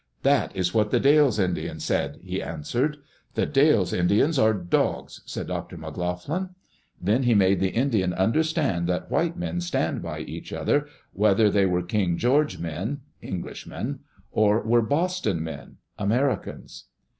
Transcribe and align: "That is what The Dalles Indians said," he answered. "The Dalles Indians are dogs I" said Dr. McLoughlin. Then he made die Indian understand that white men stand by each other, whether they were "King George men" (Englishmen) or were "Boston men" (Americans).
"That 0.23 0.55
is 0.55 0.73
what 0.73 0.89
The 0.89 0.99
Dalles 0.99 1.37
Indians 1.37 1.83
said," 1.85 2.17
he 2.23 2.41
answered. 2.41 2.97
"The 3.35 3.45
Dalles 3.45 3.93
Indians 3.93 4.39
are 4.39 4.51
dogs 4.51 5.21
I" 5.21 5.21
said 5.27 5.45
Dr. 5.47 5.77
McLoughlin. 5.77 6.55
Then 6.99 7.21
he 7.21 7.35
made 7.35 7.59
die 7.59 7.67
Indian 7.67 8.11
understand 8.11 8.87
that 8.87 9.11
white 9.11 9.37
men 9.37 9.61
stand 9.61 10.01
by 10.01 10.21
each 10.21 10.53
other, 10.53 10.87
whether 11.13 11.51
they 11.51 11.67
were 11.67 11.83
"King 11.83 12.17
George 12.17 12.57
men" 12.57 13.01
(Englishmen) 13.21 13.99
or 14.31 14.61
were 14.63 14.81
"Boston 14.81 15.43
men" 15.43 15.75
(Americans). 15.99 16.85